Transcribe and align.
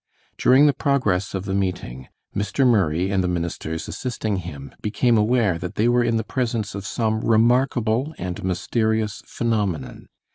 During 0.35 0.65
the 0.65 0.73
progress 0.73 1.35
of 1.35 1.45
the 1.45 1.53
meeting, 1.53 2.07
Mr. 2.35 2.65
Murray 2.65 3.11
and 3.11 3.23
the 3.23 3.27
ministers 3.27 3.87
assisting 3.87 4.37
him 4.37 4.73
became 4.81 5.15
aware 5.15 5.59
that 5.59 5.75
they 5.75 5.87
were 5.87 6.03
in 6.03 6.17
the 6.17 6.23
presence 6.23 6.73
of 6.73 6.87
some 6.87 7.21
remarkable 7.21 8.15
and 8.17 8.43
mysterious 8.43 9.21
phenomenon. 9.27 10.07